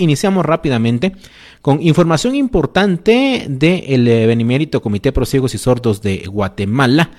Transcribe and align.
iniciamos 0.00 0.44
rápidamente 0.44 1.12
con 1.62 1.82
información 1.82 2.34
importante 2.34 3.46
del 3.48 4.04
de 4.04 4.26
Benemérito 4.26 4.82
Comité 4.82 5.12
Pro 5.12 5.26
Ciegos 5.26 5.54
y 5.54 5.58
Sordos 5.58 6.02
de 6.02 6.24
Guatemala. 6.26 7.10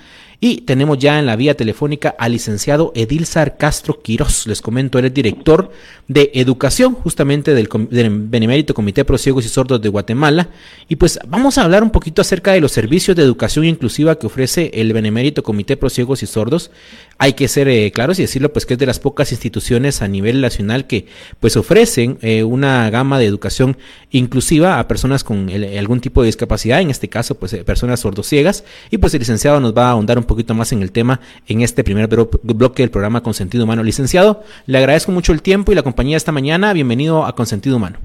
Y 0.44 0.62
tenemos 0.62 0.98
ya 0.98 1.20
en 1.20 1.26
la 1.26 1.36
vía 1.36 1.56
telefónica 1.56 2.16
al 2.18 2.32
licenciado 2.32 2.90
Edilzar 2.96 3.56
Castro 3.58 4.02
Quirós. 4.02 4.48
Les 4.48 4.60
comento, 4.60 4.98
él 4.98 5.04
es 5.04 5.14
director 5.14 5.70
de 6.08 6.32
educación 6.34 6.94
justamente 6.94 7.54
del, 7.54 7.68
Benemérito 7.68 8.74
Comité 8.74 9.04
Pro 9.04 9.18
Ciegos 9.18 9.46
y 9.46 9.48
Sordos 9.48 9.80
de 9.80 9.88
Guatemala. 9.88 10.48
Y 10.88 10.96
pues 10.96 11.20
vamos 11.28 11.58
a 11.58 11.62
hablar 11.62 11.84
un 11.84 11.90
poquito 11.90 12.22
acerca 12.22 12.50
de 12.50 12.60
los 12.60 12.72
servicios 12.72 13.16
de 13.16 13.22
educación 13.22 13.66
inclusiva 13.66 14.18
que 14.18 14.26
ofrece 14.26 14.72
el 14.74 14.92
Benemérito 14.92 15.44
Comité 15.44 15.76
Pro 15.76 15.88
Ciegos 15.88 16.24
y 16.24 16.26
Sordos. 16.26 16.72
Hay 17.18 17.34
que 17.34 17.46
ser 17.46 17.68
eh, 17.68 17.92
claros 17.92 18.18
y 18.18 18.22
decirlo, 18.22 18.52
pues 18.52 18.66
que 18.66 18.72
es 18.74 18.80
de 18.80 18.86
las 18.86 18.98
pocas 18.98 19.30
instituciones 19.30 20.02
a 20.02 20.08
nivel 20.08 20.40
nacional 20.40 20.88
que 20.88 21.06
pues 21.38 21.56
ofrecen 21.56 22.18
eh, 22.20 22.42
una 22.42 22.90
gama 22.90 23.20
de 23.20 23.26
educación 23.26 23.76
inclusiva 24.10 24.80
a 24.80 24.88
personas 24.88 25.22
con 25.22 25.48
algún 25.78 26.00
tipo 26.00 26.22
de 26.22 26.26
discapacidad, 26.26 26.80
en 26.80 26.90
este 26.90 27.08
caso 27.08 27.36
pues 27.36 27.52
eh, 27.52 27.62
personas 27.62 28.00
sordociegas. 28.00 28.64
Y 28.90 28.98
pues 28.98 29.14
el 29.14 29.20
licenciado 29.20 29.60
nos 29.60 29.72
va 29.72 29.86
a 29.86 29.90
ahondar 29.92 30.18
un 30.18 30.31
poquito 30.32 30.54
más 30.54 30.72
en 30.72 30.82
el 30.82 30.92
tema 30.92 31.20
en 31.46 31.60
este 31.60 31.84
primer 31.84 32.08
bloque 32.42 32.82
del 32.82 32.90
programa 32.90 33.22
Consentido 33.22 33.64
Humano. 33.64 33.82
Licenciado, 33.82 34.42
le 34.66 34.78
agradezco 34.78 35.12
mucho 35.12 35.32
el 35.32 35.42
tiempo 35.42 35.72
y 35.72 35.74
la 35.74 35.82
compañía 35.82 36.16
esta 36.16 36.32
mañana. 36.32 36.72
Bienvenido 36.72 37.24
a 37.24 37.34
Consentido 37.34 37.76
Humano. 37.76 37.98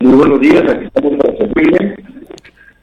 Muy 0.00 0.14
buenos 0.14 0.40
días, 0.40 0.62
aquí 0.68 0.84
estamos 0.86 1.12
para 1.18 1.36
servirle 1.38 2.11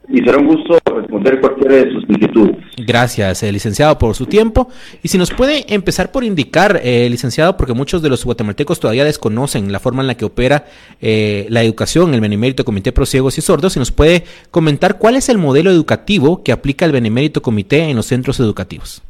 y 0.10 0.18
será 0.24 0.40
un 0.40 0.48
gusto 0.48 0.78
responder 0.96 1.40
cualquiera 1.40 1.76
de 1.76 1.92
sus 1.92 2.04
inquietudes. 2.10 2.58
Gracias, 2.78 3.44
eh, 3.44 3.52
licenciado, 3.52 3.98
por 3.98 4.16
su 4.16 4.26
tiempo. 4.26 4.70
Y 5.04 5.08
si 5.08 5.18
nos 5.18 5.32
puede 5.32 5.72
empezar 5.74 6.12
por 6.12 6.24
indicar, 6.24 6.80
eh, 6.84 7.08
licenciado, 7.10 7.56
porque 7.58 7.74
muchos 7.74 8.02
de 8.02 8.10
los 8.10 8.26
guatemaltecos 8.26 8.80
todavía 8.80 9.06
desconocen 9.06 9.72
la 9.72 9.80
forma 9.80 10.02
en 10.02 10.08
la 10.08 10.16
que 10.16 10.26
opera 10.26 10.66
eh, 11.00 11.46
la 11.50 11.64
educación, 11.64 12.14
el 12.14 12.22
Benemérito 12.22 12.66
Comité 12.66 12.92
Pro 12.92 13.06
Ciegos 13.06 13.38
y 13.38 13.42
Sordos, 13.42 13.74
si 13.74 13.80
nos 13.80 13.92
puede 13.92 14.24
comentar 14.50 14.98
cuál 14.98 15.16
es 15.16 15.30
el 15.30 15.38
modelo 15.38 15.70
educativo 15.70 16.44
que 16.44 16.52
aplica 16.52 16.86
el 16.86 16.92
Benemérito 16.92 17.42
Comité 17.42 17.90
en 17.90 17.96
los 17.96 18.08
centros 18.08 18.40
educativos. 18.40 19.04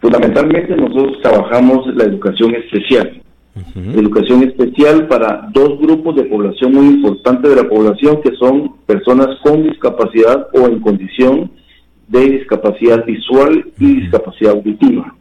Fundamentalmente 0.00 0.76
nosotros 0.76 1.18
trabajamos 1.22 1.86
la 1.94 2.04
educación 2.04 2.54
especial 2.56 3.22
educación 3.54 4.44
especial 4.44 5.08
para 5.08 5.48
dos 5.52 5.78
grupos 5.78 6.16
de 6.16 6.24
población 6.24 6.72
muy 6.72 6.86
importantes 6.86 7.50
de 7.50 7.62
la 7.62 7.68
población, 7.68 8.20
que 8.22 8.34
son 8.36 8.76
personas 8.86 9.28
con 9.42 9.64
discapacidad 9.64 10.48
o 10.54 10.66
en 10.66 10.80
condición 10.80 11.50
de 12.08 12.30
discapacidad 12.30 13.04
visual 13.04 13.72
y 13.78 14.00
discapacidad 14.00 14.52
auditiva. 14.52 15.14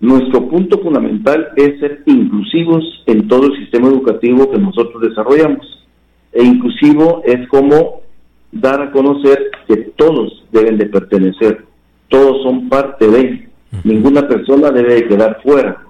Nuestro 0.00 0.48
punto 0.48 0.78
fundamental 0.78 1.48
es 1.56 1.78
ser 1.80 2.02
inclusivos 2.06 2.84
en 3.06 3.28
todo 3.28 3.46
el 3.46 3.58
sistema 3.58 3.88
educativo 3.88 4.50
que 4.50 4.58
nosotros 4.58 5.02
desarrollamos. 5.02 5.66
E 6.32 6.42
inclusivo 6.42 7.22
es 7.26 7.46
como 7.48 8.00
dar 8.52 8.80
a 8.80 8.92
conocer 8.92 9.50
que 9.66 9.76
todos 9.96 10.44
deben 10.52 10.78
de 10.78 10.86
pertenecer, 10.86 11.64
todos 12.08 12.42
son 12.42 12.68
parte 12.68 13.08
de, 13.08 13.48
ninguna 13.84 14.26
persona 14.26 14.70
debe 14.70 14.94
de 14.94 15.08
quedar 15.08 15.40
fuera 15.42 15.89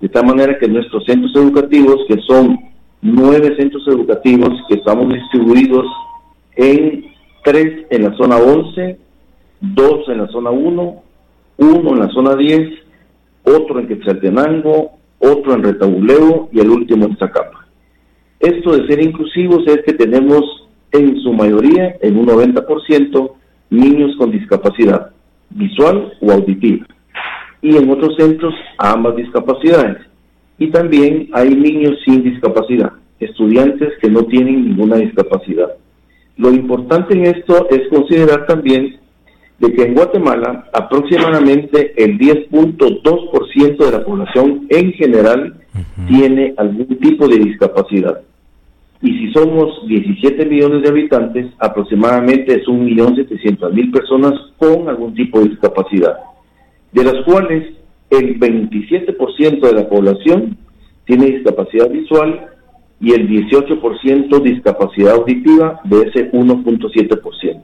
de 0.00 0.08
tal 0.08 0.26
manera 0.26 0.58
que 0.58 0.68
nuestros 0.68 1.04
centros 1.04 1.34
educativos, 1.34 2.04
que 2.08 2.20
son 2.22 2.58
nueve 3.02 3.54
centros 3.56 3.86
educativos 3.88 4.50
que 4.68 4.76
estamos 4.76 5.12
distribuidos 5.12 5.86
en 6.56 7.06
tres 7.44 7.86
en 7.90 8.02
la 8.02 8.14
zona 8.16 8.36
11, 8.36 8.98
dos 9.60 10.08
en 10.08 10.18
la 10.18 10.28
zona 10.28 10.50
1, 10.50 11.02
uno 11.58 11.90
en 11.92 11.98
la 11.98 12.08
zona 12.08 12.34
10, 12.36 12.68
otro 13.44 13.78
en 13.78 13.88
Quetzaltenango, 13.88 14.92
otro 15.18 15.54
en 15.54 15.62
Retabuleo 15.62 16.48
y 16.52 16.60
el 16.60 16.70
último 16.70 17.06
en 17.06 17.16
Zacapa. 17.16 17.66
Esto 18.40 18.76
de 18.76 18.86
ser 18.86 19.02
inclusivos 19.02 19.66
es 19.66 19.78
que 19.86 19.94
tenemos 19.94 20.68
en 20.92 21.18
su 21.20 21.32
mayoría, 21.32 21.96
en 22.02 22.18
un 22.18 22.26
90%, 22.26 23.32
niños 23.70 24.16
con 24.18 24.30
discapacidad 24.30 25.10
visual 25.50 26.12
o 26.20 26.32
auditiva 26.32 26.86
y 27.62 27.76
en 27.76 27.90
otros 27.90 28.16
centros 28.16 28.54
a 28.78 28.92
ambas 28.92 29.16
discapacidades. 29.16 29.98
Y 30.58 30.68
también 30.68 31.28
hay 31.32 31.54
niños 31.54 31.98
sin 32.04 32.22
discapacidad, 32.22 32.92
estudiantes 33.20 33.92
que 34.00 34.10
no 34.10 34.24
tienen 34.24 34.64
ninguna 34.64 34.96
discapacidad. 34.96 35.74
Lo 36.36 36.50
importante 36.50 37.14
en 37.14 37.26
esto 37.26 37.68
es 37.70 37.88
considerar 37.88 38.46
también 38.46 38.98
de 39.58 39.72
que 39.72 39.82
en 39.84 39.94
Guatemala 39.94 40.68
aproximadamente 40.72 41.94
el 42.02 42.18
10.2% 42.18 43.76
de 43.76 43.92
la 43.92 44.04
población 44.04 44.66
en 44.68 44.92
general 44.92 45.56
tiene 46.08 46.54
algún 46.58 46.86
tipo 46.98 47.26
de 47.26 47.38
discapacidad. 47.38 48.20
Y 49.02 49.10
si 49.18 49.32
somos 49.32 49.86
17 49.86 50.46
millones 50.46 50.82
de 50.82 50.88
habitantes, 50.88 51.46
aproximadamente 51.58 52.54
es 52.54 52.66
1.700.000 52.66 53.92
personas 53.92 54.32
con 54.58 54.88
algún 54.88 55.14
tipo 55.14 55.40
de 55.40 55.50
discapacidad 55.50 56.16
de 56.96 57.04
las 57.04 57.24
cuales 57.26 57.74
el 58.08 58.40
27% 58.40 59.60
de 59.60 59.72
la 59.74 59.86
población 59.86 60.56
tiene 61.04 61.26
discapacidad 61.26 61.90
visual 61.90 62.48
y 63.00 63.12
el 63.12 63.28
18% 63.28 64.42
discapacidad 64.42 65.16
auditiva 65.16 65.78
de 65.84 66.08
ese 66.08 66.32
1.7%. 66.32 67.62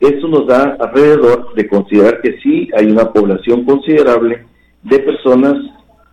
Esto 0.00 0.26
nos 0.26 0.46
da 0.46 0.78
alrededor 0.80 1.52
de 1.54 1.68
considerar 1.68 2.22
que 2.22 2.38
sí 2.42 2.70
hay 2.74 2.86
una 2.86 3.12
población 3.12 3.66
considerable 3.66 4.46
de 4.84 4.98
personas 5.00 5.54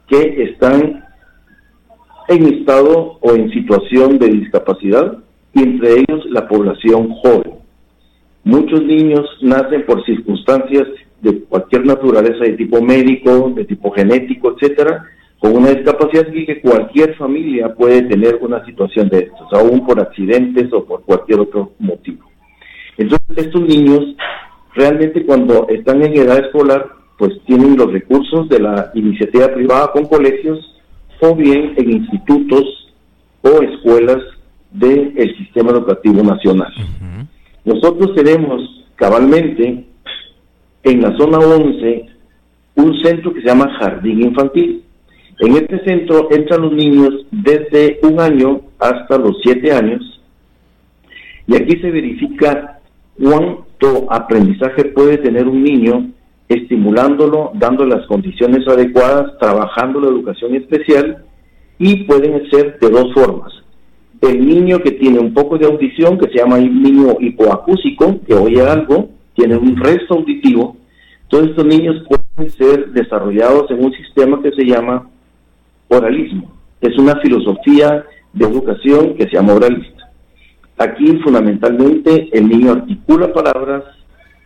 que 0.07 0.43
están 0.43 1.05
en 2.27 2.59
estado 2.59 3.19
o 3.21 3.35
en 3.35 3.49
situación 3.51 4.19
de 4.19 4.27
discapacidad 4.27 5.17
y 5.53 5.63
entre 5.63 5.93
ellos 5.93 6.25
la 6.25 6.45
población 6.45 7.09
joven. 7.21 7.53
Muchos 8.43 8.83
niños 8.83 9.25
nacen 9.41 9.85
por 9.85 10.03
circunstancias 10.05 10.87
de 11.22 11.44
cualquier 11.44 11.85
naturaleza, 11.85 12.44
de 12.44 12.53
tipo 12.53 12.81
médico, 12.81 13.52
de 13.56 13.66
tipo 13.66 13.91
genético, 13.91 14.53
etcétera, 14.53 15.06
con 15.40 15.56
una 15.56 15.69
discapacidad 15.69 16.28
y 16.34 16.46
que 16.46 16.62
cualquier 16.62 17.16
familia 17.16 17.74
puede 17.74 18.03
tener 18.03 18.40
una 18.41 18.63
situación 18.66 19.09
de 19.09 19.19
estos, 19.19 19.47
aún 19.53 19.85
por 19.85 20.00
accidentes 20.00 20.72
o 20.74 20.84
por 20.84 21.03
cualquier 21.03 21.40
otro 21.40 21.72
motivo. 21.80 22.30
Entonces, 22.97 23.38
estos 23.38 23.62
niños 23.62 24.16
realmente 24.75 25.25
cuando 25.25 25.68
están 25.69 26.02
en 26.03 26.18
edad 26.18 26.40
escolar, 26.40 26.85
pues 27.18 27.34
tienen 27.46 27.78
los 27.78 27.91
recursos 27.91 28.47
de 28.50 28.59
la 28.59 28.91
iniciativa 28.94 29.47
privada 29.50 29.91
con 29.91 30.06
colegios 30.06 30.59
o 31.22 31.36
bien 31.36 31.74
en 31.78 31.91
institutos 31.91 32.91
o 33.41 33.62
escuelas 33.62 34.24
del 34.72 35.36
sistema 35.38 35.72
educativo 35.72 36.24
nacional. 36.24 36.72
Nosotros 37.66 38.16
tenemos 38.16 38.86
cabalmente 38.96 39.86
en 40.84 41.01
la 41.01 41.16
zona 41.17 41.38
11 41.40 42.06
un 42.75 43.00
centro 43.00 43.34
que 43.34 43.41
se 43.41 43.47
llama 43.47 43.73
Jardín 43.79 44.22
Infantil. 44.23 44.84
En 45.40 45.56
este 45.56 45.84
centro 45.84 46.29
entran 46.31 46.62
los 46.62 46.73
niños 46.73 47.25
desde 47.31 48.00
un 48.03 48.19
año 48.19 48.62
hasta 48.79 49.18
los 49.18 49.38
siete 49.44 49.72
años 49.72 50.22
y 51.47 51.56
aquí 51.56 51.79
se 51.81 51.89
verifica 51.89 52.79
cuánto 53.18 54.12
aprendizaje 54.12 54.85
puede 54.85 55.18
tener 55.18 55.47
un 55.47 55.63
niño 55.63 56.12
estimulándolo, 56.47 57.51
dando 57.56 57.85
las 57.85 58.06
condiciones 58.07 58.68
adecuadas, 58.68 59.38
trabajando 59.39 60.00
la 60.00 60.09
educación 60.09 60.56
especial 60.56 61.25
y 61.78 62.03
pueden 62.03 62.50
ser 62.50 62.78
de 62.79 62.89
dos 62.89 63.13
formas. 63.13 63.51
El 64.22 64.45
niño 64.45 64.79
que 64.79 64.91
tiene 64.91 65.19
un 65.19 65.34
poco 65.34 65.57
de 65.57 65.66
audición, 65.66 66.18
que 66.18 66.29
se 66.29 66.39
llama 66.39 66.57
niño 66.57 67.18
hipoacúsico, 67.19 68.19
que 68.28 68.34
oye 68.34 68.62
algo, 68.62 69.09
tienen 69.39 69.57
un 69.59 69.77
resto 69.77 70.16
auditivo, 70.16 70.75
todos 71.29 71.47
estos 71.47 71.66
niños 71.66 72.03
pueden 72.07 72.51
ser 72.51 72.89
desarrollados 72.91 73.72
en 73.72 73.85
un 73.85 73.94
sistema 73.94 74.41
que 74.41 74.51
se 74.51 74.66
llama 74.66 75.07
oralismo. 75.88 76.51
Es 76.81 76.97
una 76.97 77.16
filosofía 77.22 78.05
de 78.33 78.45
educación 78.45 79.15
que 79.15 79.24
se 79.24 79.36
llama 79.36 79.53
oralista. 79.53 80.09
Aquí 80.77 81.18
fundamentalmente 81.24 82.30
el 82.33 82.50
niño 82.50 82.71
articula 82.71 83.31
palabras, 83.31 83.83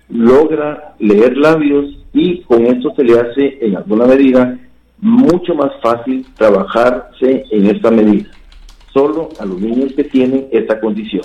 logra 0.09 0.95
leer 0.99 1.37
labios 1.37 1.97
y 2.13 2.41
con 2.41 2.65
esto 2.67 2.93
se 2.95 3.03
le 3.03 3.19
hace 3.19 3.57
en 3.61 3.77
alguna 3.77 4.05
medida 4.05 4.59
mucho 4.99 5.55
más 5.55 5.71
fácil 5.81 6.25
trabajarse 6.35 7.45
en 7.49 7.65
esta 7.67 7.89
medida. 7.89 8.29
Solo 8.93 9.29
a 9.39 9.45
los 9.45 9.59
niños 9.59 9.93
que 9.93 10.03
tienen 10.03 10.47
esta 10.51 10.79
condición. 10.79 11.23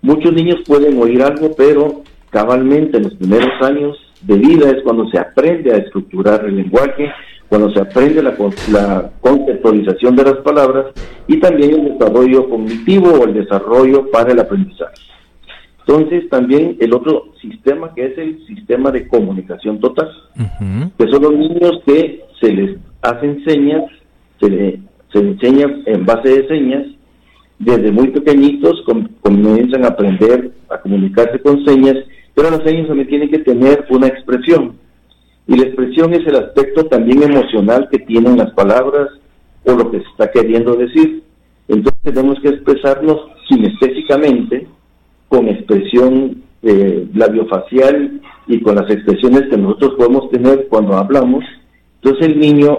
Muchos 0.00 0.32
niños 0.32 0.60
pueden 0.66 1.00
oír 1.00 1.22
algo, 1.22 1.54
pero 1.54 2.01
cabalmente 2.32 2.96
en 2.96 3.04
los 3.04 3.14
primeros 3.14 3.50
años 3.60 3.96
de 4.22 4.38
vida 4.38 4.70
es 4.70 4.82
cuando 4.82 5.08
se 5.10 5.18
aprende 5.18 5.72
a 5.72 5.76
estructurar 5.76 6.44
el 6.46 6.56
lenguaje, 6.56 7.12
cuando 7.48 7.70
se 7.70 7.80
aprende 7.80 8.22
la, 8.22 8.34
la 8.70 9.10
conceptualización 9.20 10.16
de 10.16 10.24
las 10.24 10.36
palabras 10.36 10.86
y 11.26 11.38
también 11.38 11.74
el 11.74 11.92
desarrollo 11.92 12.48
cognitivo 12.48 13.10
o 13.10 13.24
el 13.24 13.34
desarrollo 13.34 14.10
para 14.10 14.32
el 14.32 14.40
aprendizaje. 14.40 14.94
Entonces 15.80 16.28
también 16.30 16.76
el 16.80 16.94
otro 16.94 17.32
sistema 17.42 17.92
que 17.94 18.06
es 18.06 18.16
el 18.16 18.46
sistema 18.46 18.90
de 18.90 19.06
comunicación 19.08 19.78
total, 19.80 20.08
que 20.96 21.08
son 21.08 21.22
los 21.22 21.34
niños 21.34 21.82
que 21.84 22.24
se 22.40 22.52
les 22.52 22.78
hacen 23.02 23.44
señas, 23.44 23.82
se, 24.40 24.80
se 25.12 25.18
enseña 25.18 25.66
en 25.84 26.06
base 26.06 26.28
de 26.28 26.48
señas, 26.48 26.86
desde 27.58 27.92
muy 27.92 28.08
pequeñitos 28.08 28.82
comienzan 29.20 29.84
a 29.84 29.88
aprender 29.88 30.52
a 30.70 30.78
comunicarse 30.78 31.38
con 31.40 31.64
señas, 31.64 31.96
pero 32.34 32.50
las 32.50 32.62
señas 32.64 32.88
también 32.88 33.08
tienen 33.08 33.30
que 33.30 33.38
tener 33.38 33.86
una 33.90 34.06
expresión. 34.06 34.76
Y 35.46 35.56
la 35.56 35.64
expresión 35.64 36.14
es 36.14 36.26
el 36.26 36.36
aspecto 36.36 36.86
también 36.86 37.22
emocional 37.22 37.88
que 37.90 37.98
tienen 37.98 38.38
las 38.38 38.52
palabras 38.52 39.08
o 39.64 39.72
lo 39.72 39.90
que 39.90 39.98
se 39.98 40.08
está 40.08 40.30
queriendo 40.30 40.74
decir. 40.74 41.22
Entonces 41.68 42.00
tenemos 42.02 42.40
que 42.40 42.48
expresarnos 42.48 43.18
sinestésicamente, 43.48 44.66
con 45.28 45.48
expresión 45.48 46.42
eh, 46.62 47.08
labiofacial 47.14 48.20
y 48.46 48.60
con 48.60 48.76
las 48.76 48.90
expresiones 48.90 49.48
que 49.48 49.56
nosotros 49.56 49.94
podemos 49.94 50.30
tener 50.30 50.68
cuando 50.68 50.96
hablamos. 50.96 51.44
Entonces 52.02 52.28
el 52.28 52.38
niño, 52.38 52.78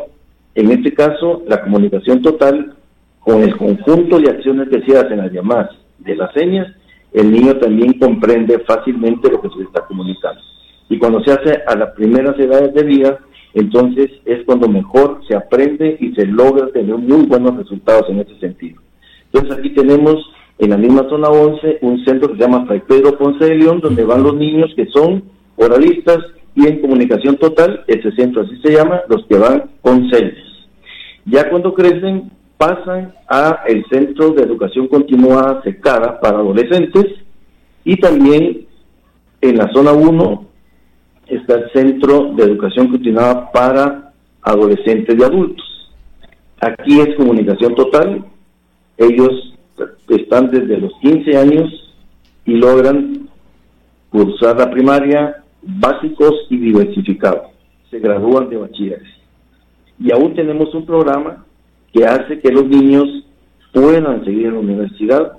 en 0.55 0.71
este 0.71 0.93
caso, 0.93 1.43
la 1.47 1.61
comunicación 1.61 2.21
total, 2.21 2.75
con 3.19 3.41
el 3.41 3.55
conjunto 3.55 4.19
de 4.19 4.29
acciones 4.29 4.69
que 4.69 4.81
se 4.85 4.97
hacen, 4.97 5.21
llamadas 5.31 5.71
de 5.99 6.15
las 6.15 6.33
señas, 6.33 6.67
el 7.13 7.31
niño 7.31 7.57
también 7.57 7.93
comprende 7.99 8.59
fácilmente 8.59 9.29
lo 9.29 9.41
que 9.41 9.49
se 9.49 9.63
está 9.63 9.85
comunicando. 9.85 10.41
Y 10.89 10.97
cuando 10.97 11.23
se 11.23 11.31
hace 11.31 11.61
a 11.67 11.75
las 11.75 11.91
primeras 11.91 12.37
edades 12.39 12.73
de 12.73 12.83
vida, 12.83 13.19
entonces 13.53 14.11
es 14.25 14.43
cuando 14.45 14.67
mejor 14.67 15.21
se 15.27 15.35
aprende 15.35 15.97
y 15.99 16.13
se 16.13 16.25
logra 16.25 16.67
tener 16.69 16.97
muy 16.97 17.25
buenos 17.25 17.55
resultados 17.57 18.09
en 18.09 18.19
ese 18.19 18.37
sentido. 18.39 18.81
Entonces 19.31 19.59
aquí 19.59 19.69
tenemos 19.71 20.15
en 20.59 20.71
la 20.71 20.77
misma 20.77 21.07
zona 21.09 21.29
11 21.29 21.79
un 21.81 22.03
centro 22.05 22.29
que 22.29 22.35
se 22.35 22.41
llama 22.41 22.65
Fray 22.65 22.81
Pedro 22.87 23.17
Ponce 23.17 23.45
de 23.45 23.55
León, 23.55 23.79
donde 23.79 24.03
van 24.03 24.23
los 24.23 24.35
niños 24.35 24.71
que 24.75 24.87
son 24.87 25.23
oralistas 25.55 26.19
y 26.55 26.67
en 26.67 26.81
comunicación 26.81 27.37
total, 27.37 27.83
ese 27.87 28.11
centro 28.11 28.41
así 28.41 28.57
se 28.61 28.73
llama, 28.73 29.01
los 29.07 29.25
que 29.25 29.37
van 29.37 29.71
con 29.81 30.09
señas. 30.09 30.37
Ya 31.25 31.49
cuando 31.49 31.73
crecen 31.73 32.31
pasan 32.57 33.13
a 33.27 33.63
el 33.67 33.85
Centro 33.89 34.31
de 34.31 34.43
Educación 34.43 34.87
Continuada 34.87 35.61
Secada 35.63 36.19
para 36.19 36.37
adolescentes 36.37 37.05
y 37.83 37.97
también 37.97 38.65
en 39.41 39.57
la 39.57 39.69
zona 39.73 39.91
1 39.91 40.45
está 41.27 41.55
el 41.55 41.71
Centro 41.71 42.33
de 42.35 42.43
Educación 42.43 42.89
Continuada 42.89 43.51
para 43.51 44.13
adolescentes 44.41 45.17
y 45.17 45.23
adultos. 45.23 45.65
Aquí 46.61 46.99
es 47.01 47.15
comunicación 47.15 47.75
total. 47.75 48.25
Ellos 48.97 49.53
están 50.09 50.49
desde 50.51 50.77
los 50.77 50.93
15 51.01 51.37
años 51.37 51.95
y 52.45 52.53
logran 52.53 53.29
cursar 54.09 54.57
la 54.57 54.69
primaria, 54.69 55.43
básicos 55.61 56.33
y 56.49 56.57
diversificados. 56.57 57.51
Se 57.89 57.99
gradúan 57.99 58.49
de 58.49 58.57
bachilleres. 58.57 59.07
Y 59.99 60.11
aún 60.11 60.35
tenemos 60.35 60.73
un 60.73 60.85
programa 60.85 61.45
que 61.93 62.05
hace 62.05 62.39
que 62.39 62.51
los 62.51 62.67
niños 62.67 63.07
puedan 63.71 64.25
seguir 64.25 64.47
en 64.47 64.53
la 64.53 64.59
universidad, 64.59 65.33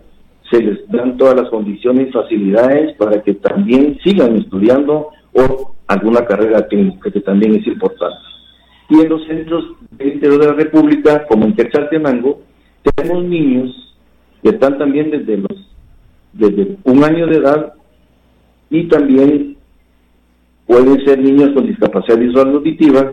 se 0.50 0.62
les 0.62 0.88
dan 0.88 1.16
todas 1.16 1.34
las 1.34 1.50
condiciones 1.50 2.08
y 2.08 2.12
facilidades 2.12 2.96
para 2.96 3.22
que 3.22 3.34
también 3.34 3.98
sigan 4.04 4.36
estudiando 4.36 5.08
o 5.32 5.74
alguna 5.88 6.24
carrera 6.24 6.66
clínica, 6.66 7.10
que 7.10 7.20
también 7.20 7.56
es 7.56 7.66
importante. 7.66 8.18
Y 8.88 9.00
en 9.00 9.08
los 9.08 9.26
centros 9.26 9.64
del 9.92 10.14
interior 10.14 10.40
de 10.40 10.46
la 10.46 10.52
República, 10.52 11.26
como 11.26 11.46
en 11.46 11.54
Quetzaltenango, 11.54 12.40
tenemos 12.94 13.24
niños 13.24 13.96
que 14.42 14.50
están 14.50 14.78
también 14.78 15.10
desde 15.10 15.38
los 15.38 15.70
desde 16.34 16.76
un 16.82 17.04
año 17.04 17.28
de 17.28 17.36
edad 17.36 17.74
y 18.70 18.88
también 18.88 19.56
pueden 20.66 21.04
ser 21.04 21.20
niños 21.20 21.52
con 21.54 21.66
discapacidad 21.66 22.18
visual 22.18 22.48
auditiva, 22.48 23.12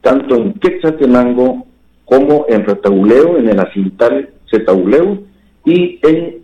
tanto 0.00 0.34
en 0.34 0.54
Quetzaltenango 0.54 1.67
como 2.08 2.46
en 2.48 2.64
Retauleo, 2.64 3.38
en 3.38 3.48
el 3.48 3.60
Acintal 3.60 4.30
Zetauleu 4.50 5.26
y 5.64 6.00
en 6.02 6.38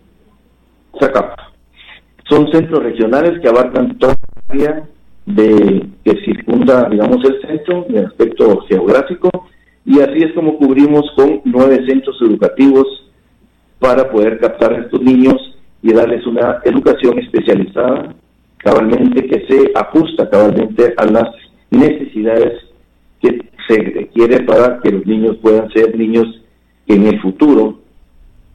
Zacapa. 1.00 1.52
Son 2.28 2.50
centros 2.52 2.82
regionales 2.82 3.40
que 3.40 3.49
abarcan 3.49 3.99
toda 3.99 4.14
la 4.14 4.55
área 4.55 4.88
de, 5.26 5.87
que 6.05 6.25
circunda, 6.25 6.88
digamos, 6.90 7.25
el 7.25 7.40
centro, 7.40 7.87
en 7.88 8.06
aspecto 8.06 8.61
geográfico, 8.69 9.31
y 9.87 10.00
así 10.00 10.22
es 10.22 10.32
como 10.34 10.56
cubrimos 10.58 11.11
con 11.16 11.40
nueve 11.44 11.84
centros 11.87 12.17
educativos 12.22 12.87
para 13.78 14.10
poder 14.10 14.38
captar 14.38 14.72
a 14.72 14.78
estos 14.78 15.00
niños 15.02 15.37
y 15.82 15.93
darles 15.93 16.26
una 16.26 16.60
educación 16.64 17.19
especializada, 17.19 18.14
cabalmente 18.58 19.26
que 19.26 19.46
se 19.46 19.72
ajusta 19.75 20.28
cabalmente 20.28 20.94
a 20.96 21.05
las 21.05 21.28
necesidades 21.70 22.62
que 23.20 23.53
se 23.69 23.76
requiere 23.76 24.43
para 24.44 24.81
que 24.81 24.90
los 24.90 25.06
niños 25.06 25.37
puedan 25.43 25.70
ser 25.70 25.96
niños 25.96 26.26
que 26.87 26.94
en 26.94 27.06
el 27.06 27.20
futuro, 27.20 27.81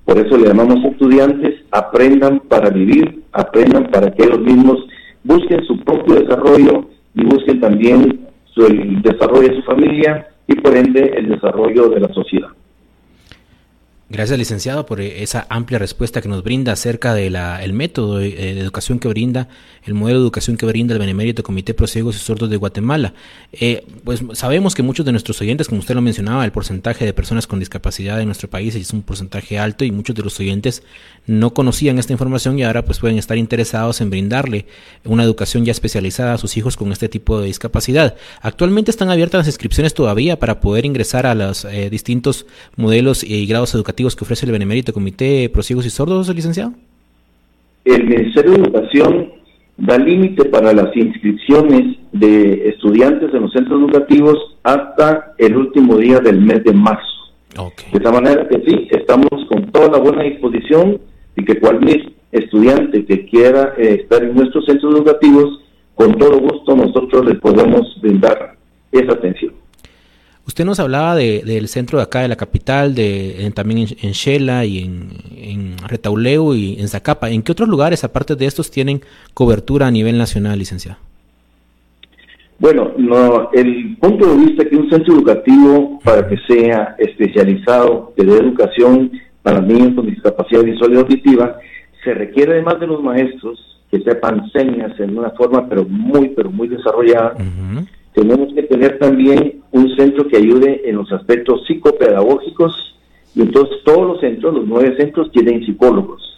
por 0.05 0.17
eso 0.17 0.37
le 0.37 0.47
llamamos 0.47 0.83
estudiantes, 0.85 1.61
aprendan 1.71 2.39
para 2.41 2.69
vivir, 2.69 3.23
aprendan 3.31 3.85
para 3.91 4.11
que 4.11 4.23
ellos 4.23 4.39
mismos 4.39 4.87
busquen 5.23 5.63
su 5.65 5.79
propio 5.79 6.15
desarrollo 6.15 6.89
y 7.15 7.25
busquen 7.25 7.59
también 7.59 8.29
el 8.67 9.01
desarrollo 9.01 9.49
de 9.49 9.55
su 9.55 9.61
familia 9.63 10.27
y 10.47 10.55
por 10.55 10.75
ende 10.75 11.13
el 11.17 11.29
desarrollo 11.29 11.89
de 11.89 11.99
la 11.99 12.13
sociedad. 12.13 12.49
Gracias, 14.11 14.39
licenciado, 14.39 14.87
por 14.87 15.01
eh, 15.01 15.21
esa 15.21 15.45
amplia 15.51 15.77
respuesta 15.77 16.19
que 16.19 16.27
nos 16.27 16.41
brinda 16.41 16.71
acerca 16.71 17.13
del 17.13 17.35
el 17.35 17.73
método 17.73 18.19
eh, 18.19 18.31
de, 18.55 18.59
educación 18.59 18.97
que 18.97 19.07
brinda, 19.07 19.49
el 19.83 19.93
modelo 19.93 20.17
de 20.17 20.23
educación 20.23 20.57
que 20.57 20.65
brinda 20.65 20.93
el 20.93 20.99
Benemérito 20.99 21.43
Comité 21.43 21.75
Pro 21.75 21.85
Ciegos 21.85 22.15
y 22.15 22.19
Sordos 22.19 22.49
de 22.49 22.57
Guatemala. 22.57 23.13
Eh, 23.51 23.85
pues 24.03 24.23
sabemos 24.33 24.73
que 24.73 24.81
muchos 24.81 25.05
de 25.05 25.11
nuestros 25.11 25.39
oyentes, 25.41 25.67
como 25.67 25.81
usted 25.81 25.93
lo 25.93 26.01
mencionaba, 26.01 26.43
el 26.43 26.51
porcentaje 26.51 27.05
de 27.05 27.13
personas 27.13 27.45
con 27.45 27.59
discapacidad 27.59 28.19
en 28.19 28.25
nuestro 28.25 28.49
país 28.49 28.73
es 28.73 28.91
un 28.93 29.03
porcentaje 29.03 29.59
alto 29.59 29.85
y 29.85 29.91
muchos 29.91 30.15
de 30.15 30.23
los 30.23 30.39
oyentes 30.39 30.81
no 31.27 31.53
conocían 31.53 31.99
esta 31.99 32.11
información 32.11 32.57
y 32.57 32.63
ahora 32.63 32.83
pues 32.85 32.97
pueden 32.97 33.19
estar 33.19 33.37
interesados 33.37 34.01
en 34.01 34.09
brindarle 34.09 34.65
una 35.05 35.23
educación 35.23 35.65
ya 35.65 35.71
especializada 35.71 36.33
a 36.33 36.37
sus 36.39 36.57
hijos 36.57 36.77
con 36.77 36.91
este 36.91 37.09
tipo 37.09 37.39
de 37.39 37.45
discapacidad. 37.45 38.15
Actualmente 38.41 38.89
están 38.89 39.11
abiertas 39.11 39.41
las 39.41 39.47
inscripciones 39.47 39.93
todavía 39.93 40.39
para 40.39 40.61
poder 40.61 40.85
ingresar 40.85 41.27
a 41.27 41.35
los 41.35 41.67
distintos 41.91 42.47
modelos 42.75 43.23
y 43.23 43.45
grados 43.45 43.75
educativos 43.75 43.98
que 43.99 44.23
ofrece 44.23 44.45
el 44.45 44.53
Benemérito 44.53 44.93
Comité 44.93 45.49
Prosiegos 45.49 45.85
y 45.85 45.89
Sordos, 45.89 46.33
licenciado? 46.33 46.73
El 47.83 48.05
Ministerio 48.05 48.53
de 48.53 48.61
Educación 48.61 49.33
da 49.77 49.97
límite 49.97 50.45
para 50.45 50.73
las 50.73 50.95
inscripciones 50.95 51.97
de 52.13 52.69
estudiantes 52.69 53.33
en 53.33 53.41
los 53.41 53.51
centros 53.51 53.81
educativos 53.81 54.57
hasta 54.63 55.33
el 55.37 55.55
último 55.57 55.97
día 55.97 56.19
del 56.19 56.39
mes 56.39 56.63
de 56.63 56.73
marzo. 56.73 57.33
De 57.91 57.97
esta 57.97 58.11
manera 58.11 58.47
que 58.47 58.61
sí, 58.65 58.87
estamos 58.91 59.29
con 59.49 59.69
toda 59.71 59.89
la 59.91 59.97
buena 59.97 60.23
disposición 60.23 60.99
y 61.35 61.43
que 61.43 61.59
cualquier 61.59 62.13
estudiante 62.31 63.05
que 63.05 63.25
quiera 63.25 63.73
eh, 63.77 63.97
estar 64.01 64.23
en 64.23 64.35
nuestros 64.35 64.65
centros 64.65 64.95
educativos, 64.95 65.59
con 65.95 66.17
todo 66.17 66.39
gusto 66.39 66.75
nosotros 66.75 67.25
les 67.25 67.39
podemos 67.39 67.99
brindar 68.01 68.55
esa 68.93 69.11
atención. 69.11 69.58
Usted 70.49 70.65
nos 70.65 70.79
hablaba 70.79 71.13
del 71.15 71.67
centro 71.67 71.99
de 71.99 72.05
acá 72.05 72.21
de 72.21 72.27
la 72.27 72.35
capital, 72.35 72.95
de, 72.95 73.51
también 73.53 73.85
en, 74.01 74.11
Shela 74.13 74.65
y 74.65 74.79
en, 74.79 75.09
en, 75.37 75.75
Retauleu 75.87 76.55
y 76.55 76.79
en 76.79 76.87
Zacapa. 76.87 77.29
¿En 77.29 77.43
qué 77.43 77.51
otros 77.51 77.69
lugares, 77.69 78.03
aparte 78.03 78.35
de 78.35 78.47
estos, 78.47 78.71
tienen 78.71 79.01
cobertura 79.35 79.85
a 79.85 79.91
nivel 79.91 80.17
nacional, 80.17 80.57
licenciado? 80.57 80.97
Bueno, 82.57 82.93
no, 82.97 83.51
el 83.53 83.95
punto 83.97 84.25
de 84.25 84.43
vista 84.43 84.65
que 84.65 84.75
un 84.75 84.89
centro 84.89 85.13
educativo, 85.13 85.99
para 86.03 86.27
que 86.27 86.37
sea 86.47 86.95
especializado, 86.97 88.11
de 88.17 88.23
educación 88.23 89.11
para 89.43 89.61
niños 89.61 89.93
con 89.93 90.07
discapacidad 90.07 90.63
visual 90.63 90.93
y 90.93 90.97
auditiva, 90.97 91.59
se 92.03 92.15
requiere 92.15 92.53
además 92.53 92.79
de 92.79 92.87
los 92.87 93.03
maestros 93.03 93.59
que 93.91 93.99
sepan 93.99 94.49
señas 94.49 94.99
en 94.99 95.15
una 95.15 95.29
forma 95.29 95.69
pero 95.69 95.85
muy, 95.85 96.29
pero 96.29 96.49
muy 96.49 96.67
desarrollada 96.67 97.35
tenemos 98.19 98.53
que 98.53 98.63
tener 98.63 98.99
también 98.99 99.61
un 99.71 99.95
centro 99.95 100.27
que 100.27 100.35
ayude 100.35 100.81
en 100.89 100.97
los 100.97 101.09
aspectos 101.13 101.65
psicopedagógicos. 101.65 102.97
Y 103.33 103.41
entonces 103.41 103.77
todos 103.85 104.05
los 104.05 104.19
centros, 104.19 104.53
los 104.53 104.67
nueve 104.67 104.95
centros, 104.97 105.31
tienen 105.31 105.65
psicólogos. 105.65 106.37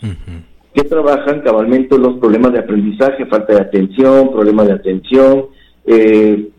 Que 0.74 0.84
trabajan 0.84 1.42
cabalmente 1.42 1.98
los 1.98 2.20
problemas 2.20 2.54
de 2.54 2.60
aprendizaje, 2.60 3.26
falta 3.26 3.54
de 3.54 3.62
atención, 3.62 4.32
problemas 4.32 4.68
de 4.68 4.74
atención, 4.74 5.46
eh, 5.86 6.50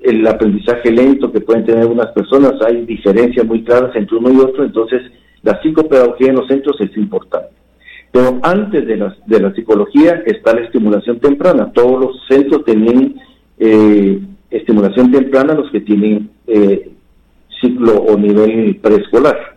el 0.00 0.26
aprendizaje 0.26 0.90
lento 0.90 1.30
que 1.30 1.40
pueden 1.40 1.64
tener 1.64 1.82
algunas 1.82 2.08
personas, 2.08 2.54
hay 2.66 2.84
diferencias 2.84 3.46
muy 3.46 3.62
claras 3.62 3.94
entre 3.94 4.16
uno 4.16 4.32
y 4.32 4.36
otro, 4.38 4.64
entonces 4.64 5.00
la 5.42 5.62
psicopedagogía 5.62 6.30
en 6.30 6.36
los 6.36 6.48
centros 6.48 6.76
es 6.80 6.96
importante. 6.96 7.50
Pero 8.10 8.40
antes 8.42 8.86
de 8.86 8.96
la, 8.96 9.16
de 9.26 9.40
la 9.40 9.54
psicología 9.54 10.22
está 10.26 10.54
la 10.54 10.62
estimulación 10.62 11.20
temprana. 11.20 11.72
Todos 11.72 12.00
los 12.00 12.26
centros 12.28 12.64
tienen 12.64 13.14
eh, 13.58 14.20
estimulación 14.52 15.10
temprana 15.10 15.54
los 15.54 15.70
que 15.70 15.80
tienen 15.80 16.30
eh, 16.46 16.90
ciclo 17.60 17.94
o 17.94 18.16
nivel 18.16 18.76
preescolar. 18.76 19.56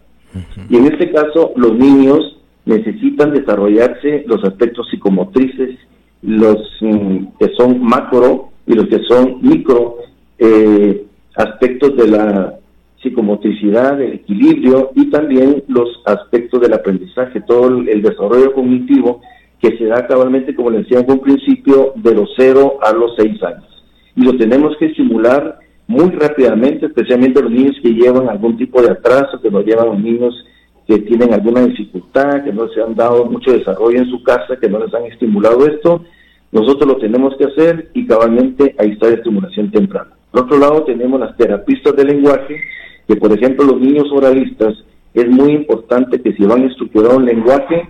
Y 0.70 0.76
en 0.76 0.86
este 0.86 1.12
caso, 1.12 1.54
los 1.56 1.74
niños 1.78 2.38
necesitan 2.66 3.32
desarrollarse 3.32 4.26
los 4.28 4.44
aspectos 4.44 4.88
psicomotrices, 4.90 5.78
los 6.22 6.58
mm, 6.82 7.26
que 7.40 7.54
son 7.56 7.82
macro 7.82 8.50
y 8.68 8.74
los 8.74 8.88
que 8.88 9.00
son 9.08 9.40
micro 9.42 9.98
eh, 10.40 11.06
aspectos 11.36 11.96
de 11.96 12.08
la 12.08 12.56
psicomotricidad, 13.02 14.02
el 14.02 14.14
equilibrio 14.14 14.92
y 14.96 15.10
también 15.12 15.64
los 15.68 16.02
aspectos 16.06 16.60
del 16.62 16.74
aprendizaje, 16.74 17.42
todo 17.42 17.68
el, 17.68 18.02
desarrollo 18.02 18.54
cognitivo 18.54 19.22
que 19.62 19.78
se 19.78 19.86
da 19.86 20.08
cabalmente, 20.08 20.56
como 20.56 20.72
le 20.72 20.80
decía 20.80 21.00
en 21.00 21.12
un 21.12 21.20
principio, 21.20 21.94
de 21.96 22.16
los 22.16 22.30
0 22.36 22.80
a 22.82 22.94
los 22.94 23.16
6 23.16 23.44
años. 23.44 23.75
Y 24.16 24.24
lo 24.24 24.38
tenemos 24.38 24.76
que 24.78 24.88
estimular 24.88 25.60
muy 25.88 26.10
rápidamente, 26.12 26.88
especialmente 26.88 27.42
los 27.42 27.52
niños 27.52 27.76
que 27.82 27.94
llevan 27.94 28.30
algún 28.30 28.58
tipo 28.58 28.82
de 28.82 28.92
atraso, 28.92 29.42
que 29.42 29.52
nos 29.52 29.66
llevan 29.66 29.88
los 29.88 30.00
niños 30.00 30.46
que 30.88 31.00
tienen 31.00 31.34
alguna 31.34 31.66
dificultad, 31.66 32.44
que 32.44 32.54
no 32.54 32.68
se 32.70 32.82
han 32.82 32.96
dado 32.96 33.26
mucho 33.26 33.52
desarrollo 33.52 34.00
en 34.00 34.10
su 34.10 34.24
casa, 34.24 34.58
que 34.60 34.70
no 34.70 34.80
les 34.80 34.94
han 34.94 35.06
estimulado 35.06 35.66
esto, 35.66 36.04
nosotros 36.52 36.88
lo 36.88 36.98
tenemos 36.98 37.36
que 37.38 37.46
hacer 37.46 37.90
y 37.94 38.06
cabalmente 38.06 38.76
ahí 38.78 38.92
está 38.92 39.10
la 39.10 39.16
estimulación 39.16 39.72
temprana. 39.72 40.12
Por 40.32 40.44
otro 40.44 40.60
lado, 40.60 40.84
tenemos 40.84 41.20
las 41.20 41.36
terapistas 41.38 41.96
de 41.96 42.06
lenguaje, 42.06 42.62
que 43.08 43.16
por 43.16 43.32
ejemplo 43.32 43.66
los 43.66 43.80
niños 43.80 44.12
oralistas, 44.12 44.76
es 45.14 45.28
muy 45.30 45.54
importante 45.54 46.22
que 46.22 46.34
si 46.34 46.44
van 46.44 46.64
a 46.64 46.68
estructurar 46.68 47.16
un 47.16 47.26
lenguaje, 47.26 47.88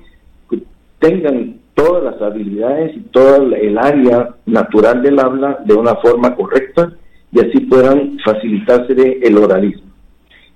tengan 1.00 1.60
todas 1.75 2.03
las 2.03 2.22
habilidades 2.22 2.96
y 2.96 3.01
toda 3.12 3.38
el 3.38 3.77
área 3.77 4.36
natural 4.46 5.01
del 5.01 5.20
habla 5.20 5.60
de 5.65 5.75
una 5.75 5.96
forma 5.98 6.36
correcta 6.36 6.91
y 7.32 7.39
así 7.39 7.60
puedan 7.65 8.17
facilitarse 8.24 9.20
el 9.22 9.38
oralismo. 9.38 9.91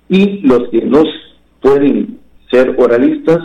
Y 0.08 0.40
los 0.40 0.68
que 0.70 0.80
no 0.82 1.02
pueden 1.60 2.18
ser 2.50 2.74
oralistas, 2.78 3.38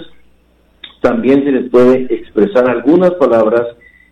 también 1.02 1.44
se 1.44 1.52
les 1.52 1.70
puede 1.70 2.08
expresar 2.10 2.68
algunas 2.68 3.12
palabras, 3.16 3.68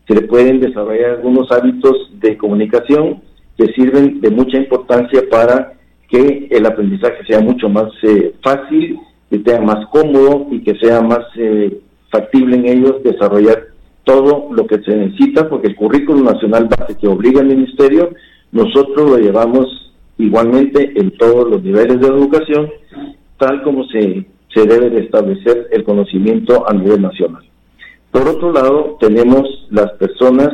se 0.07 0.13
les 0.13 0.27
pueden 0.27 0.59
desarrollar 0.59 1.11
algunos 1.11 1.51
hábitos 1.51 2.11
de 2.19 2.37
comunicación 2.37 3.21
que 3.57 3.67
sirven 3.73 4.21
de 4.21 4.29
mucha 4.29 4.57
importancia 4.57 5.23
para 5.31 5.73
que 6.09 6.47
el 6.51 6.65
aprendizaje 6.65 7.25
sea 7.25 7.39
mucho 7.39 7.69
más 7.69 7.87
eh, 8.03 8.35
fácil, 8.43 8.99
que 9.31 9.41
sea 9.41 9.61
más 9.61 9.87
cómodo 9.87 10.47
y 10.51 10.59
que 10.63 10.75
sea 10.75 11.01
más 11.01 11.25
eh, 11.37 11.79
factible 12.13 12.55
en 12.55 12.67
ellos 12.67 13.03
desarrollar 13.03 13.67
todo 14.05 14.49
lo 14.51 14.67
que 14.67 14.79
se 14.83 14.95
necesita, 14.95 15.49
porque 15.49 15.67
el 15.67 15.75
currículo 15.75 16.21
nacional 16.21 16.69
base 16.69 16.95
que 16.97 17.07
obliga 17.07 17.41
al 17.41 17.47
ministerio, 17.47 18.11
nosotros 18.51 19.09
lo 19.09 19.17
llevamos 19.17 19.91
igualmente 20.17 20.93
en 20.95 21.11
todos 21.17 21.49
los 21.49 21.63
niveles 21.63 21.99
de 21.99 22.07
educación, 22.07 22.69
tal 23.37 23.63
como 23.63 23.85
se 23.85 24.25
se 24.53 24.65
debe 24.65 24.89
de 24.89 25.01
establecer 25.01 25.67
el 25.71 25.83
conocimiento 25.83 26.69
a 26.69 26.73
nivel 26.73 27.01
nacional. 27.01 27.43
Por 28.11 28.27
otro 28.27 28.51
lado, 28.51 28.97
tenemos 28.99 29.67
las 29.71 29.91
personas 29.93 30.49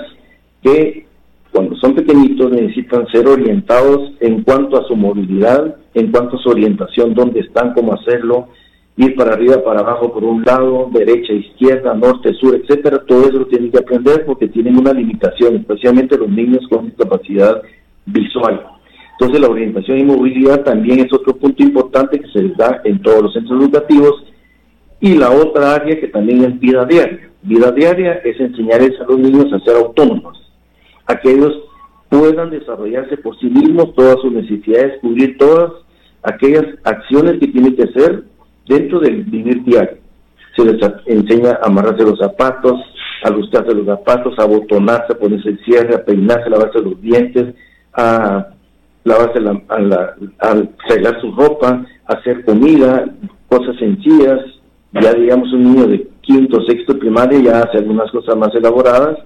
que 0.63 1.05
cuando 1.51 1.75
son 1.77 1.95
pequeñitos 1.95 2.51
necesitan 2.51 3.07
ser 3.07 3.27
orientados 3.27 4.13
en 4.21 4.43
cuanto 4.43 4.79
a 4.79 4.87
su 4.87 4.95
movilidad, 4.95 5.75
en 5.93 6.11
cuanto 6.11 6.37
a 6.37 6.39
su 6.39 6.49
orientación, 6.49 7.13
dónde 7.13 7.41
están, 7.41 7.73
cómo 7.73 7.93
hacerlo, 7.93 8.47
ir 8.99 9.15
para 9.15 9.31
arriba, 9.33 9.63
para 9.63 9.79
abajo, 9.79 10.11
por 10.11 10.25
un 10.25 10.43
lado, 10.43 10.89
derecha, 10.91 11.31
izquierda, 11.31 11.93
norte, 11.93 12.33
sur, 12.33 12.53
etcétera. 12.53 13.01
Todo 13.07 13.29
eso 13.29 13.39
lo 13.39 13.47
tienen 13.47 13.71
que 13.71 13.77
aprender 13.77 14.25
porque 14.25 14.49
tienen 14.49 14.77
una 14.77 14.91
limitación, 14.91 15.55
especialmente 15.55 16.17
los 16.17 16.29
niños 16.29 16.67
con 16.69 16.87
discapacidad 16.87 17.61
visual. 18.05 18.61
Entonces 19.13 19.39
la 19.39 19.47
orientación 19.47 19.99
y 19.99 20.03
movilidad 20.03 20.65
también 20.65 20.99
es 20.99 21.13
otro 21.13 21.33
punto 21.37 21.63
importante 21.63 22.19
que 22.19 22.27
se 22.27 22.43
les 22.43 22.57
da 22.57 22.81
en 22.83 23.01
todos 23.01 23.23
los 23.23 23.33
centros 23.33 23.61
educativos. 23.61 24.25
Y 24.99 25.15
la 25.15 25.31
otra 25.31 25.75
área 25.75 25.97
que 25.97 26.09
también 26.09 26.43
es 26.43 26.59
vida 26.59 26.83
diaria. 26.83 27.31
Vida 27.41 27.71
diaria 27.71 28.15
es 28.25 28.37
enseñarles 28.37 28.99
a 28.99 29.05
los 29.05 29.17
niños 29.17 29.45
a 29.53 29.59
ser 29.61 29.77
autónomos, 29.77 30.37
a 31.05 31.17
que 31.17 31.31
ellos 31.31 31.57
puedan 32.09 32.49
desarrollarse 32.49 33.15
por 33.15 33.39
sí 33.39 33.45
mismos 33.45 33.95
todas 33.95 34.19
sus 34.21 34.33
necesidades, 34.33 34.99
cubrir 34.99 35.37
todas 35.37 35.71
aquellas 36.23 36.65
acciones 36.83 37.39
que 37.39 37.47
tienen 37.47 37.77
que 37.77 37.83
hacer 37.83 38.25
dentro 38.69 38.99
del 38.99 39.23
vivir 39.23 39.63
diario. 39.63 39.97
Se 40.55 40.63
les 40.63 40.79
enseña 41.07 41.59
a 41.61 41.67
amarrarse 41.67 42.03
los 42.03 42.19
zapatos, 42.19 42.79
a 43.23 43.29
lustrarse 43.31 43.73
los 43.73 43.85
zapatos, 43.85 44.37
a 44.37 44.45
botonarse, 44.45 45.13
a 45.13 45.17
ponerse 45.17 45.49
el 45.49 45.59
cierre, 45.65 45.95
a 45.95 46.05
peinarse, 46.05 46.45
a 46.45 46.49
lavarse 46.49 46.79
los 46.79 47.01
dientes, 47.01 47.55
a 47.93 48.47
lavarse 49.03 49.41
la, 49.41 49.61
a, 49.67 49.79
la, 49.79 50.15
a 50.39 51.21
su 51.21 51.31
ropa, 51.31 51.85
hacer 52.05 52.45
comida, 52.45 53.05
cosas 53.49 53.75
sencillas. 53.77 54.39
Ya 54.91 55.13
digamos 55.13 55.51
un 55.53 55.63
niño 55.63 55.87
de 55.87 56.07
quinto, 56.21 56.63
sexto 56.65 56.97
primaria 56.97 57.39
ya 57.39 57.59
hace 57.61 57.79
algunas 57.79 58.09
cosas 58.11 58.35
más 58.37 58.53
elaboradas 58.55 59.17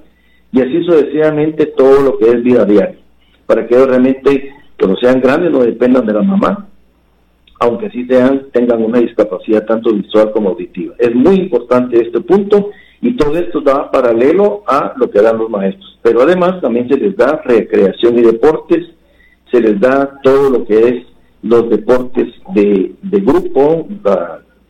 y 0.52 0.62
así 0.62 0.84
sucesivamente 0.84 1.66
todo 1.68 2.02
lo 2.02 2.18
que 2.18 2.30
es 2.30 2.44
vida 2.44 2.64
diaria, 2.66 3.00
para 3.46 3.66
que 3.66 3.86
realmente 3.86 4.54
cuando 4.80 4.98
sean 4.98 5.22
grandes 5.22 5.52
no 5.52 5.60
dependan 5.60 6.06
de 6.06 6.14
la 6.14 6.22
mamá, 6.22 6.68
aunque 7.60 7.90
sí 7.92 8.06
sean, 8.06 8.48
tengan 8.52 8.84
una 8.84 9.00
discapacidad 9.00 9.66
tanto 9.66 9.94
visual 9.94 10.32
como 10.32 10.50
auditiva. 10.50 10.96
Es 10.98 11.14
muy 11.16 11.36
importante 11.36 12.00
este 12.00 12.22
punto 12.22 12.72
y 13.02 13.16
todo 13.18 13.38
esto 13.38 13.62
da 13.62 13.92
paralelo 13.92 14.64
a 14.68 14.94
lo 14.98 15.10
que 15.10 15.22
dan 15.22 15.38
los 15.38 15.50
maestros. 15.50 16.00
Pero 16.02 16.22
además 16.22 16.62
también 16.62 16.88
se 16.90 16.98
les 16.98 17.16
da 17.16 17.42
recreación 17.44 18.18
y 18.18 18.22
deportes, 18.22 18.86
se 19.52 19.62
les 19.62 19.80
da 19.80 20.20
todo 20.24 20.50
lo 20.50 20.66
que 20.66 20.80
es 20.80 21.06
los 21.42 21.70
deportes 21.70 22.34
de, 22.56 22.96
grupo, 23.02 23.88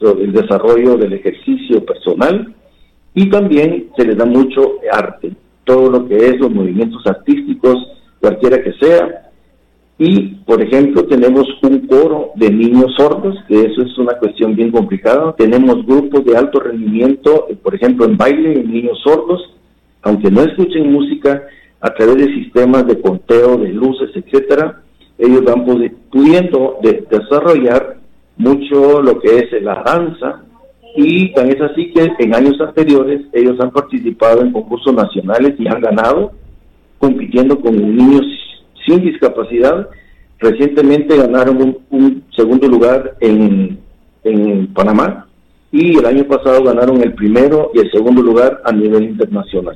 el 0.02 0.34
desarrollo 0.34 0.98
del 0.98 1.14
ejercicio 1.14 1.86
personal 1.86 2.54
y 3.14 3.30
también 3.30 3.90
se 3.96 4.06
les 4.06 4.18
da 4.18 4.26
mucho 4.26 4.80
arte, 4.92 5.32
todo 5.64 5.90
lo 5.90 6.08
que 6.08 6.18
es 6.18 6.40
los 6.40 6.52
movimientos 6.52 7.06
artísticos, 7.06 7.78
cualquiera 8.20 8.62
que 8.62 8.74
sea. 8.74 9.23
Y, 10.00 10.36
por 10.46 10.62
ejemplo, 10.62 11.06
tenemos 11.06 11.46
un 11.62 11.88
coro 11.88 12.32
de 12.36 12.50
niños 12.50 12.94
sordos, 12.98 13.36
que 13.48 13.62
eso 13.62 13.84
es 13.84 13.98
una 13.98 14.18
cuestión 14.18 14.56
bien 14.56 14.72
complicada. 14.72 15.34
Tenemos 15.38 15.86
grupos 15.86 16.26
de 16.26 16.36
alto 16.36 16.60
rendimiento, 16.60 17.48
por 17.62 17.76
ejemplo, 17.76 18.06
en 18.06 18.18
baile 18.18 18.54
en 18.54 18.72
niños 18.72 19.00
sordos, 19.04 19.42
aunque 20.02 20.32
no 20.32 20.42
escuchen 20.42 20.92
música, 20.92 21.44
a 21.84 21.94
través 21.94 22.16
de 22.16 22.34
sistemas 22.34 22.88
de 22.88 23.00
conteo 23.00 23.58
de 23.58 23.70
luces, 23.70 24.10
etcétera, 24.16 24.82
ellos 25.18 25.44
van 25.44 25.66
pudiendo 26.10 26.80
desarrollar 27.10 27.98
mucho 28.38 29.02
lo 29.02 29.20
que 29.20 29.38
es 29.40 29.62
la 29.62 29.84
danza 29.86 30.44
y 30.96 31.34
tan 31.34 31.50
es 31.50 31.60
así 31.62 31.92
que 31.92 32.10
en 32.20 32.36
años 32.36 32.60
anteriores 32.62 33.22
ellos 33.34 33.60
han 33.60 33.72
participado 33.72 34.42
en 34.42 34.54
concursos 34.54 34.94
nacionales 34.94 35.56
y 35.60 35.68
han 35.68 35.82
ganado 35.82 36.32
compitiendo 37.00 37.60
con 37.60 37.76
niños 37.76 38.22
sin 38.86 39.02
discapacidad. 39.02 39.90
Recientemente 40.40 41.18
ganaron 41.18 41.78
un, 41.90 42.24
segundo 42.36 42.68
lugar 42.68 43.16
en, 43.20 43.80
en 44.24 44.68
Panamá 44.74 45.28
y 45.72 45.98
el 45.98 46.06
año 46.06 46.26
pasado 46.26 46.64
ganaron 46.64 47.02
el 47.02 47.14
primero 47.14 47.72
y 47.74 47.80
el 47.80 47.92
segundo 47.92 48.22
lugar 48.22 48.62
a 48.66 48.72
nivel 48.72 49.04
internacional. 49.04 49.76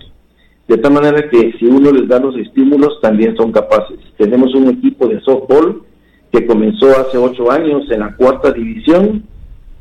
De 0.68 0.78
tal 0.78 0.94
manera 0.94 1.30
que 1.30 1.54
si 1.58 1.66
uno 1.66 1.92
les 1.92 2.08
da 2.08 2.20
los 2.20 2.36
estímulos, 2.36 3.00
también 3.02 3.36
son 3.38 3.54
capaces. 3.54 3.98
Tenemos 4.18 4.54
un 4.54 4.70
equipo 4.70 5.08
de 5.08 5.22
softball 5.22 5.82
que 6.32 6.46
comenzó 6.46 6.90
hace 7.00 7.18
ocho 7.18 7.50
años 7.50 7.90
en 7.90 8.02
la 8.02 8.16
cuarta 8.16 8.52
división, 8.52 9.24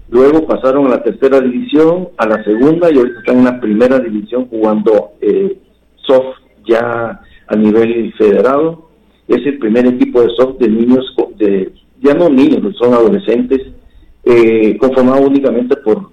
luego 0.08 0.46
pasaron 0.46 0.86
a 0.86 0.90
la 0.90 1.02
tercera 1.02 1.40
división, 1.40 2.08
a 2.16 2.26
la 2.26 2.42
segunda 2.44 2.90
y 2.90 2.98
ahorita 2.98 3.18
están 3.18 3.38
en 3.38 3.44
la 3.44 3.60
primera 3.60 3.98
división 3.98 4.46
jugando 4.48 5.12
eh, 5.20 5.58
soft 6.06 6.36
ya 6.66 7.20
a 7.48 7.56
nivel 7.56 8.12
federado. 8.14 8.85
Es 9.28 9.44
el 9.46 9.58
primer 9.58 9.86
equipo 9.86 10.22
de 10.22 10.30
soft 10.36 10.58
de 10.58 10.68
niños, 10.68 11.14
de 11.38 11.72
ya 12.00 12.14
no 12.14 12.28
niños, 12.28 12.76
son 12.78 12.94
adolescentes, 12.94 13.62
eh, 14.24 14.76
conformado 14.78 15.26
únicamente 15.26 15.76
por 15.76 16.10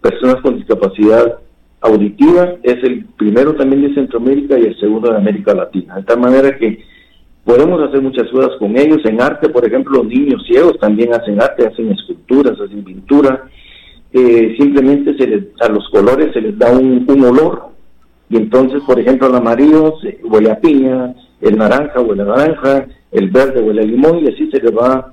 personas 0.00 0.36
con 0.42 0.56
discapacidad 0.56 1.38
auditiva, 1.80 2.54
es 2.62 2.82
el 2.82 3.04
primero 3.16 3.54
también 3.54 3.82
de 3.82 3.94
Centroamérica 3.94 4.58
y 4.58 4.64
el 4.64 4.78
segundo 4.78 5.10
de 5.10 5.18
América 5.18 5.54
Latina. 5.54 5.96
De 5.96 6.02
tal 6.02 6.20
manera 6.20 6.56
que 6.56 6.82
podemos 7.48 7.80
hacer 7.82 8.02
muchas 8.02 8.28
cosas 8.30 8.50
con 8.58 8.76
ellos. 8.76 8.98
En 9.06 9.22
arte, 9.22 9.48
por 9.48 9.64
ejemplo, 9.64 10.02
los 10.02 10.06
niños 10.06 10.44
ciegos 10.46 10.78
también 10.78 11.14
hacen 11.14 11.40
arte, 11.40 11.66
hacen 11.66 11.90
esculturas, 11.90 12.60
hacen 12.60 12.84
pintura. 12.84 13.44
Eh, 14.12 14.54
simplemente 14.58 15.16
se 15.16 15.26
les, 15.26 15.44
a 15.60 15.68
los 15.70 15.88
colores 15.88 16.32
se 16.34 16.42
les 16.42 16.58
da 16.58 16.70
un, 16.70 17.06
olor 17.24 17.70
y 18.28 18.36
entonces, 18.36 18.82
por 18.86 19.00
ejemplo, 19.00 19.28
el 19.28 19.34
amarillo 19.34 19.94
huele 20.24 20.50
a 20.50 20.60
piña, 20.60 21.14
el 21.40 21.56
naranja 21.56 22.00
huele 22.00 22.22
a 22.22 22.26
naranja, 22.26 22.86
el 23.12 23.30
verde 23.30 23.60
huele 23.60 23.82
a 23.82 23.84
limón 23.84 24.18
y 24.24 24.28
así 24.28 24.50
se 24.50 24.60
les 24.60 24.76
va 24.76 25.12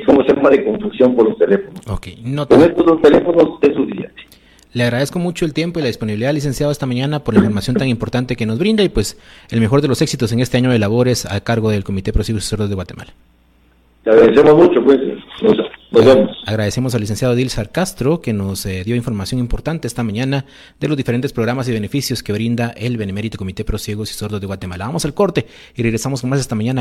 cómo 0.03 0.23
se 0.23 0.33
llama 0.33 0.49
de 0.49 0.63
confusión 0.63 1.15
por 1.15 1.29
los 1.29 1.37
teléfonos. 1.37 1.81
Ok, 1.87 2.07
no 2.23 2.47
Con 2.47 2.61
estos 2.61 2.85
dos 2.85 3.01
teléfonos 3.01 3.59
es 3.61 3.75
suficiente. 3.75 4.21
Le 4.73 4.83
agradezco 4.83 5.19
mucho 5.19 5.45
el 5.45 5.53
tiempo 5.53 5.79
y 5.79 5.83
la 5.83 5.87
disponibilidad, 5.87 6.33
licenciado, 6.33 6.69
esta 6.69 6.85
mañana 6.85 7.23
por 7.23 7.33
la 7.33 7.39
información 7.39 7.77
tan 7.77 7.87
importante 7.87 8.35
que 8.35 8.45
nos 8.45 8.59
brinda 8.59 8.83
y 8.83 8.89
pues 8.89 9.17
el 9.49 9.61
mejor 9.61 9.81
de 9.81 9.87
los 9.87 10.01
éxitos 10.01 10.33
en 10.33 10.41
este 10.41 10.57
año 10.57 10.69
de 10.69 10.79
labores 10.79 11.25
a 11.25 11.39
cargo 11.39 11.69
del 11.69 11.85
Comité 11.85 12.11
Sordos 12.41 12.67
de 12.67 12.75
Guatemala. 12.75 13.13
Te 14.03 14.09
agradecemos 14.09 14.55
mucho, 14.55 14.83
pues. 14.83 14.99
Nos, 15.41 16.05
vemos. 16.05 16.29
Agradecemos 16.45 16.93
al 16.93 17.01
licenciado 17.01 17.35
Dilsar 17.35 17.71
Castro 17.71 18.21
que 18.21 18.33
nos 18.33 18.65
eh, 18.65 18.83
dio 18.83 18.95
información 18.97 19.39
importante 19.39 19.87
esta 19.87 20.03
mañana 20.03 20.45
de 20.79 20.87
los 20.89 20.97
diferentes 20.97 21.31
programas 21.31 21.69
y 21.69 21.71
beneficios 21.71 22.21
que 22.21 22.33
brinda 22.33 22.73
el 22.75 22.97
Benemérito 22.97 23.37
Comité 23.37 23.63
Pro 23.63 23.77
Ciegos 23.77 24.11
y 24.11 24.13
Sordos 24.13 24.41
de 24.41 24.47
Guatemala. 24.47 24.87
Vamos 24.87 25.05
al 25.05 25.13
corte 25.13 25.45
y 25.73 25.83
regresamos 25.83 26.19
con 26.19 26.29
más 26.29 26.41
esta 26.41 26.53
mañana. 26.53 26.73